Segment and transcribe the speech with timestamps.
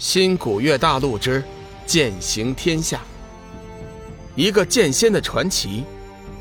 [0.00, 1.44] 新古月大陆之
[1.84, 3.02] 剑行天下，
[4.34, 5.84] 一个剑仙的传奇，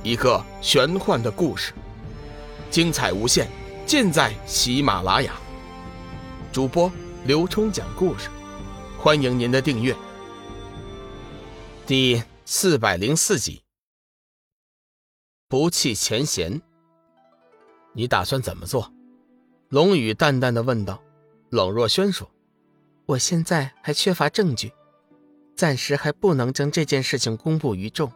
[0.01, 1.74] 一个玄幻的故事，
[2.72, 3.50] 精彩无限，
[3.86, 5.34] 尽在喜马拉雅。
[6.54, 6.90] 主播
[7.26, 8.30] 刘冲讲故事，
[8.98, 9.94] 欢迎您的订阅。
[11.86, 13.62] 第四百零四集，
[15.50, 16.62] 不弃前嫌。
[17.91, 18.89] 你打算怎么做？
[19.68, 21.04] 龙宇淡淡的问道。
[21.50, 22.26] 冷若轩说。
[23.10, 24.71] 我现在还缺乏证据，
[25.56, 28.11] 暂时还不能将这件事情公布于众。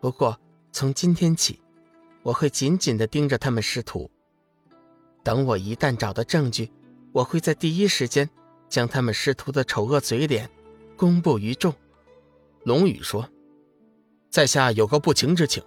[0.00, 0.40] 不过
[0.72, 1.60] 从今天起，
[2.22, 4.10] 我会紧紧地盯着他们师徒。
[5.22, 6.72] 等我一旦找到证据，
[7.12, 8.30] 我会在第一时间
[8.66, 10.48] 将他们师徒的丑恶嘴脸
[10.96, 11.74] 公布于众。
[12.64, 13.28] 龙宇说
[14.32, 15.62] ：“在下有个不情之请，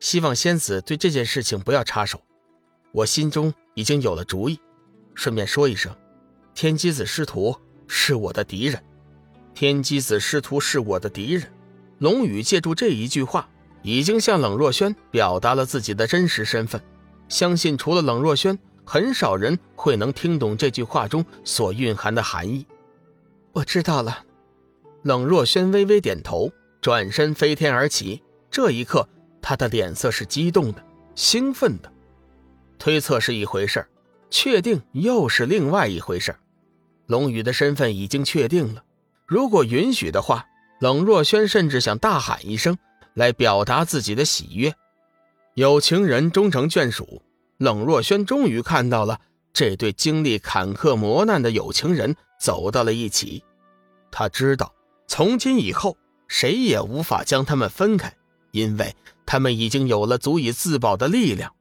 [0.00, 2.20] 希望仙子对这件事情不要插手。
[2.92, 4.60] 我心中已经有了主意，
[5.14, 5.96] 顺便说一声，
[6.52, 7.56] 天机子师徒。”
[7.92, 8.80] 是我的敌人，
[9.52, 11.42] 天机子师徒是我的敌人。
[11.98, 13.48] 龙宇借助这一句话，
[13.82, 16.80] 已经向冷若萱表达了自己的真实身份。
[17.28, 22.64] 相信除了冷若萱，很少人会能听懂这句话中所蕴含的含义。
[23.52, 24.24] 我知道了。
[25.02, 28.22] 冷若萱微微点头，转身飞天而起。
[28.52, 29.08] 这一刻，
[29.42, 30.84] 他的脸色是激动的、
[31.16, 31.92] 兴奋的。
[32.78, 33.84] 推测是一回事
[34.30, 36.34] 确定又是另外一回事
[37.10, 38.84] 龙宇的身份已经确定了，
[39.26, 40.46] 如果允许的话，
[40.80, 42.78] 冷若萱甚至想大喊一声
[43.14, 44.72] 来表达自己的喜悦。
[45.54, 47.20] 有情人终成眷属，
[47.58, 49.20] 冷若萱终于看到了
[49.52, 53.42] 这对经历坎坷磨难的有情人走到了一起。
[54.12, 54.72] 他知道，
[55.08, 55.96] 从今以后
[56.28, 58.14] 谁也无法将他们分开，
[58.52, 58.94] 因为
[59.26, 61.52] 他们已经有了足以自保的力量。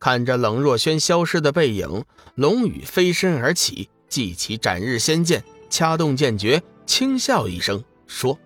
[0.00, 3.88] 看着冷若萱消失的背影，龙宇飞身而起。
[4.14, 8.38] 祭起斩日仙剑，掐动剑诀，轻笑一声说：“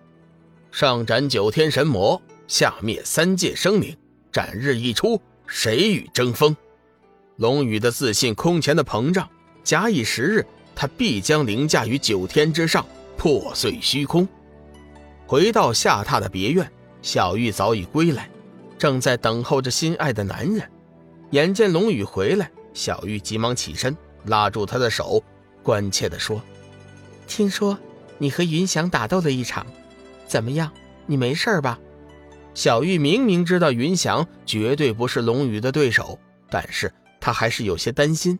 [0.73, 3.95] 上斩九天神魔，下灭三界生灵。
[4.31, 6.57] 斩日一出，谁与争锋？”
[7.37, 9.29] 龙宇的自信空前的膨胀。
[9.63, 10.43] 假以时日，
[10.73, 12.83] 他必将凌驾于九天之上，
[13.15, 14.27] 破碎虚空。
[15.27, 16.67] 回到下榻的别院，
[17.03, 18.27] 小玉早已归来，
[18.75, 20.67] 正在等候着心爱的男人。
[21.29, 25.23] 眼见龙宇回来，小玉急忙起身，拉住他的手。
[25.63, 26.41] 关切地说
[27.27, 27.77] ：“听说
[28.17, 29.65] 你和云翔打斗了一场，
[30.27, 30.71] 怎么样？
[31.05, 31.79] 你没事吧？”
[32.55, 36.19] 小玉明明知道云翔绝对不是龙宇的对手，
[36.49, 38.37] 但是她还是有些担心。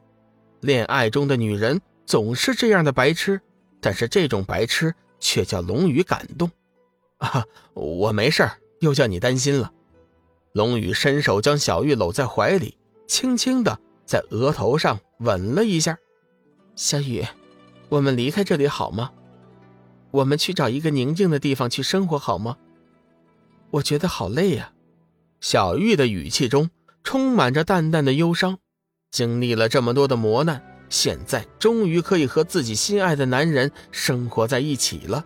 [0.62, 3.40] 恋爱中的女人总是这样的白痴，
[3.80, 6.50] 但是这种白痴却叫龙宇感动。
[7.20, 9.72] 啊，我没事又叫你担心了。
[10.54, 12.78] 龙宇伸手将小玉搂在怀里，
[13.08, 15.98] 轻轻的在额头上吻了一下。
[16.82, 17.26] 小雨，
[17.90, 19.12] 我们离开这里好吗？
[20.12, 22.56] 我们去找一个宁静的地方去生活好吗？
[23.72, 24.72] 我觉得好累呀。
[25.42, 26.70] 小玉的语气中
[27.04, 28.60] 充满着淡淡的忧伤。
[29.12, 35.26] 经历了这么多的磨难，现在终于可以和自己心爱的男人生活在一起了。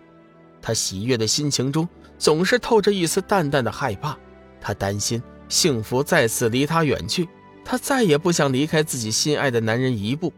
[0.59, 1.87] 她喜悦的心情中
[2.17, 4.17] 总是透着一丝淡淡的害怕。
[4.59, 7.29] 她担心幸福再次离她远去，
[7.63, 10.33] 她再也不想离开自己心爱的男人一步。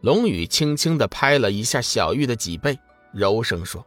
[0.00, 2.78] 龙宇轻轻地拍了一下小玉的脊背，
[3.12, 3.84] 柔声说：“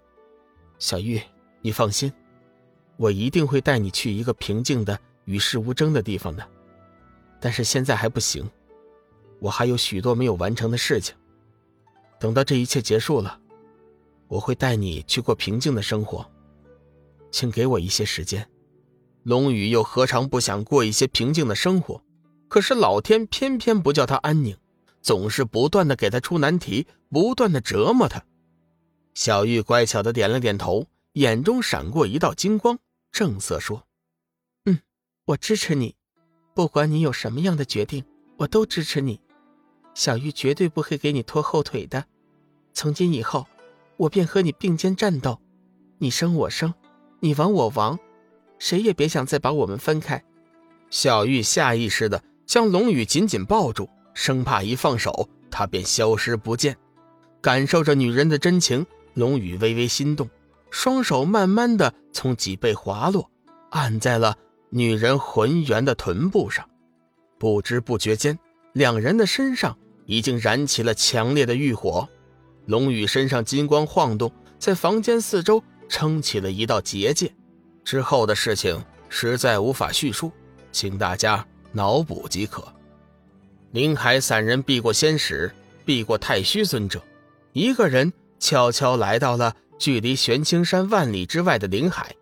[0.77, 1.19] 小玉，
[1.61, 2.11] 你放心，
[2.97, 6.47] 我一定会带你去一个平静的、与世无争的地方的。
[7.39, 8.47] 但是现在还不行，
[9.39, 11.15] 我还有许多没有完成的事情。
[12.19, 13.39] 等到这一切结束了，
[14.27, 16.29] 我会带你去过平静的生活。
[17.31, 18.47] 请给我一些时间。”
[19.23, 22.03] 龙宇又何尝不想过一些平静的生活？
[22.49, 24.55] 可是老天偏偏不叫他安宁。
[25.03, 28.23] 总是不断的给他出难题，不断的折磨他。
[29.13, 32.79] 小玉乖巧的点了点头，眼中闪过一道金光，
[33.11, 33.85] 正色说
[34.65, 34.79] ：“嗯，
[35.25, 35.95] 我支持你，
[36.55, 38.05] 不管你有什么样的决定，
[38.37, 39.19] 我都支持你。
[39.93, 42.05] 小玉绝对不会给你拖后腿的。
[42.73, 43.45] 从今以后，
[43.97, 45.39] 我便和你并肩战斗，
[45.99, 46.73] 你生我生，
[47.19, 47.99] 你亡我亡，
[48.57, 50.23] 谁也别想再把我们分开。”
[50.89, 53.89] 小玉下意识的将龙宇紧紧抱住。
[54.13, 56.77] 生怕一放手，他便消失不见。
[57.41, 60.29] 感受着女人的真情，龙宇微微心动，
[60.71, 63.29] 双手慢慢的从脊背滑落，
[63.71, 64.37] 按在了
[64.69, 66.67] 女人浑圆的臀部上。
[67.37, 68.39] 不知不觉间，
[68.71, 72.07] 两人的身上已经燃起了强烈的欲火。
[72.65, 77.33] 龙宇身上金光晃动，在房间四周撑起了一道结界。
[77.83, 80.31] 之后的事情实在无法叙述，
[80.71, 82.63] 请大家脑补即可。
[83.73, 85.51] 林海三人避过仙使，
[85.83, 87.01] 避过太虚尊者，
[87.53, 92.15] 一个人悄悄来到了距离玄青山万里之外的灵海。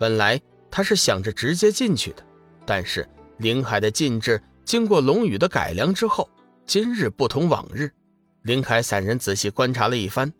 [0.00, 0.40] 本来
[0.72, 2.26] 他是想着直接进去的，
[2.66, 6.28] 但是灵海的禁制经过龙宇的改良之后，
[6.66, 7.88] 今日不同往日。
[8.42, 10.32] 灵海散人仔细观察了一番，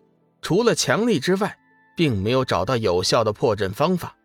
[0.42, 1.56] 除了强力之外，
[1.96, 4.16] 并没有找到有效的破阵方法。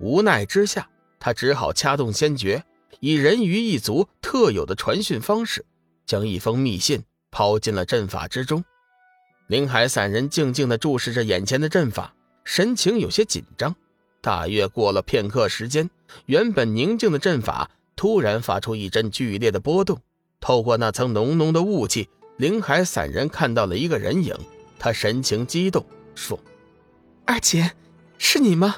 [0.00, 0.88] 无奈之下，
[1.20, 2.64] 他只好掐动仙诀，
[3.00, 5.64] 以人鱼一族特有的传讯方式，
[6.06, 8.64] 将一封密信抛进了阵法之中。
[9.48, 12.14] 灵海散人静静地注视着眼前的阵法，
[12.44, 13.74] 神情有些紧张。
[14.20, 15.88] 大约过了片刻时间，
[16.26, 20.00] 原本宁静的阵法突然发出一阵剧烈的波动。
[20.40, 24.36] 透过那层浓浓的雾气，灵海散人看到了一个人影。
[24.78, 26.38] 他神情激动，说
[27.24, 27.72] ：“二姐，
[28.18, 28.76] 是你吗？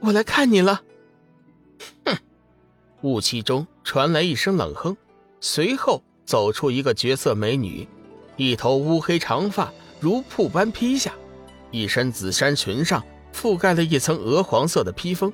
[0.00, 0.82] 我来看你了。”
[2.04, 2.18] 哼！
[3.02, 4.96] 雾气中传来一声冷哼，
[5.40, 7.86] 随后走出一个绝色美女，
[8.36, 11.12] 一头乌黑长发如瀑般披下，
[11.70, 13.02] 一身紫衫裙上。
[13.32, 15.32] 覆盖了一层鹅黄色的披风，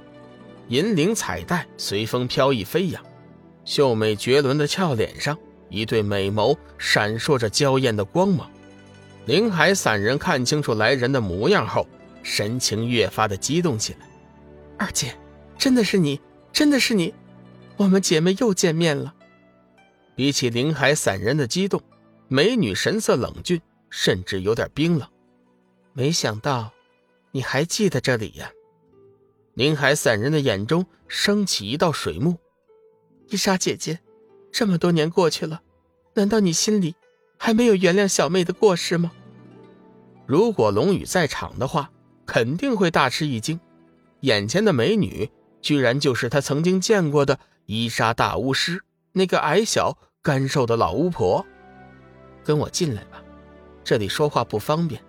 [0.68, 3.02] 银铃彩带随风飘逸飞扬，
[3.64, 5.36] 秀美绝伦的俏脸上，
[5.70, 8.50] 一对美眸闪烁着娇艳的光芒。
[9.24, 11.86] 林海散人看清楚来人的模样后，
[12.22, 14.00] 神情越发的激动起来。
[14.76, 15.16] 二姐，
[15.56, 16.20] 真的是你，
[16.52, 17.14] 真的是你，
[17.76, 19.14] 我们姐妹又见面了。
[20.14, 21.82] 比起林海散人的激动，
[22.28, 25.08] 美女神色冷峻，甚至有点冰冷。
[25.93, 26.73] 没想到。
[27.32, 28.50] 你还记得这里呀？
[29.52, 32.38] 林海散人的眼中升起一道水幕。
[33.28, 33.99] 伊莎姐姐，
[34.50, 35.61] 这么多年过去了，
[36.14, 36.94] 难道你心里
[37.37, 39.12] 还没有原谅小妹的过失吗？
[40.25, 41.90] 如果龙宇在场的话，
[42.25, 43.61] 肯定会大吃一惊。
[44.20, 45.31] 眼前的美女，
[45.61, 48.80] 居然就是他曾经见过的伊莎大巫师，
[49.12, 51.44] 那个矮小干瘦的老巫婆。
[52.44, 53.20] 跟我进来吧，
[53.82, 55.02] 这里说话不方便。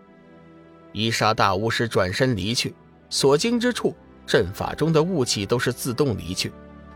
[0.91, 2.73] 伊莎大巫师转身离去，
[3.11, 3.95] 所经之处，
[4.25, 6.51] 阵法中的雾气都是自动离去，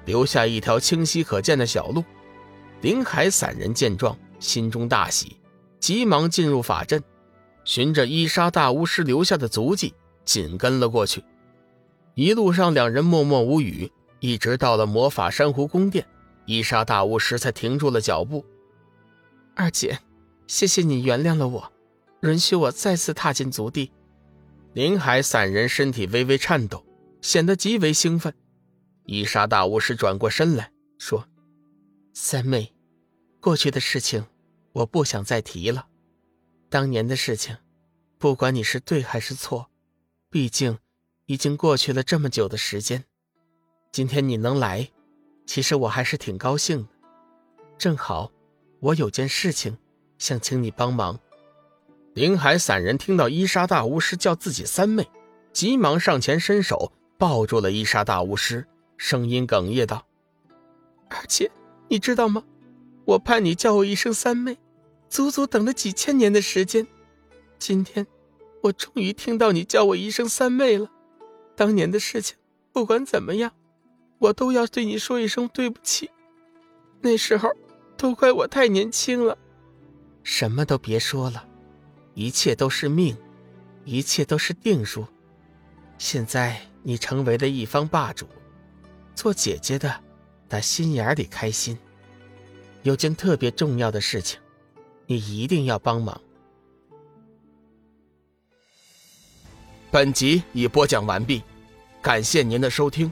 [0.06, 2.04] 留下一条清晰可见的小路。
[2.82, 5.38] 林海散人见状，心中大喜，
[5.80, 7.04] 急忙进入法阵，
[7.64, 9.94] 循着伊莎大巫师留下的足迹
[10.26, 11.24] 紧跟了过去。
[12.16, 13.92] 一路上，两人默默无语，
[14.22, 16.08] 一直到了魔法珊瑚宫殿，
[16.46, 18.46] 伊莎大巫师才停住了脚步。
[19.56, 20.00] 二姐，
[20.46, 21.74] 谢谢你原谅了我。
[22.22, 23.92] 允许我再次踏进族地。
[24.74, 26.86] 林海散人身体微微颤抖，
[27.20, 28.32] 显得极为兴奋。
[29.06, 31.28] 伊莎大巫师转过身来说
[32.14, 32.76] ：“三妹，
[33.40, 34.28] 过去的事情
[34.72, 35.88] 我不想再提了。
[36.70, 37.58] 当年的事情，
[38.20, 39.72] 不管你是对还是错，
[40.30, 40.78] 毕竟
[41.26, 43.06] 已经过去了这么久的时间。
[43.92, 44.90] 今天你能来，
[45.46, 46.88] 其实我还是挺高兴的。
[47.78, 48.32] 正好，
[48.80, 49.78] 我有件事情
[50.18, 51.20] 想请你帮忙。”
[52.16, 55.10] 林海散人听到伊莎大巫师叫自己三妹，
[55.52, 58.66] 急忙上前伸手抱住了伊莎大巫师，
[58.96, 60.06] 声音哽咽道
[61.10, 61.52] ：“二姐，
[61.90, 62.44] 你知道吗？
[63.04, 64.58] 我盼你叫我一声三妹，
[65.10, 66.88] 足足等了几千年的时间。
[67.60, 68.08] 今天，
[68.62, 70.90] 我终于听到你叫我一声三妹了。
[71.58, 72.38] 当年的事情，
[72.72, 73.52] 不管怎么样，
[74.22, 76.12] 我都要对你说一声对不起。
[77.02, 77.50] 那时候，
[77.98, 79.36] 都怪我太年轻了。
[80.24, 81.48] 什么都别说了。”
[82.14, 83.18] 一切都是命，
[83.86, 85.08] 一切都是定数。
[85.98, 88.28] 现在你成为了一方霸主，
[89.16, 90.04] 做姐姐的，
[90.50, 91.80] 打心眼里开心。
[92.84, 94.40] 有件特别重要的事情，
[95.08, 96.22] 你一定要帮忙。
[99.90, 101.42] 本集已播讲完毕，
[102.02, 103.12] 感谢您的收听。